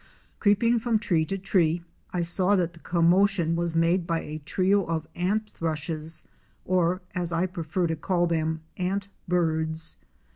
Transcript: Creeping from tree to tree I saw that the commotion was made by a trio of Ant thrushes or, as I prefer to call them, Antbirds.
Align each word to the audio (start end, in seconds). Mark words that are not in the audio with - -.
Creeping 0.39 0.79
from 0.79 0.97
tree 0.97 1.25
to 1.25 1.37
tree 1.37 1.83
I 2.11 2.23
saw 2.23 2.55
that 2.55 2.73
the 2.73 2.79
commotion 2.79 3.55
was 3.55 3.75
made 3.75 4.07
by 4.07 4.21
a 4.21 4.39
trio 4.39 4.83
of 4.83 5.05
Ant 5.13 5.47
thrushes 5.47 6.27
or, 6.65 7.03
as 7.13 7.31
I 7.31 7.45
prefer 7.45 7.85
to 7.85 7.95
call 7.95 8.25
them, 8.25 8.61
Antbirds. 8.77 9.97